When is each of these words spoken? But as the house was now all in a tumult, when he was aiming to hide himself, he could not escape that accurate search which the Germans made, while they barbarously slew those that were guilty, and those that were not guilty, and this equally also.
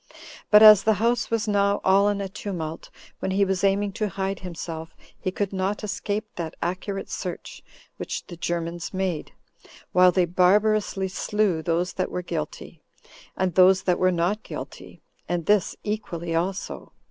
But 0.49 0.63
as 0.63 0.81
the 0.81 0.95
house 0.95 1.29
was 1.29 1.47
now 1.47 1.79
all 1.83 2.09
in 2.09 2.21
a 2.21 2.27
tumult, 2.27 2.89
when 3.19 3.29
he 3.29 3.45
was 3.45 3.63
aiming 3.63 3.91
to 3.91 4.09
hide 4.09 4.39
himself, 4.39 4.95
he 5.15 5.29
could 5.29 5.53
not 5.53 5.83
escape 5.83 6.25
that 6.37 6.55
accurate 6.59 7.07
search 7.07 7.61
which 7.97 8.25
the 8.25 8.35
Germans 8.35 8.95
made, 8.95 9.31
while 9.91 10.11
they 10.11 10.25
barbarously 10.25 11.07
slew 11.07 11.61
those 11.61 11.93
that 11.93 12.09
were 12.09 12.23
guilty, 12.23 12.81
and 13.37 13.53
those 13.53 13.83
that 13.83 13.99
were 13.99 14.11
not 14.11 14.41
guilty, 14.41 15.03
and 15.29 15.45
this 15.45 15.75
equally 15.83 16.33
also. 16.33 16.93